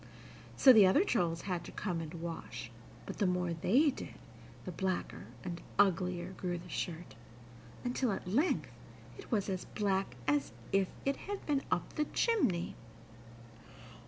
So 0.57 0.73
the 0.73 0.87
other 0.87 1.03
trolls 1.03 1.43
had 1.43 1.63
to 1.65 1.71
come 1.71 2.01
and 2.01 2.11
wash, 2.15 2.71
but, 3.05 3.19
the 3.19 3.27
more 3.27 3.53
they 3.53 3.91
did, 3.91 4.15
the 4.65 4.71
blacker 4.71 5.27
and 5.43 5.61
uglier 5.77 6.31
grew 6.31 6.57
the 6.57 6.67
shirt, 6.69 7.13
until 7.83 8.11
at 8.11 8.27
length 8.27 8.71
it 9.19 9.31
was 9.31 9.47
as 9.47 9.65
black 9.65 10.15
as 10.27 10.53
if 10.71 10.87
it 11.05 11.17
had 11.17 11.45
been 11.45 11.61
up 11.69 11.93
the 11.93 12.05
chimney. 12.05 12.73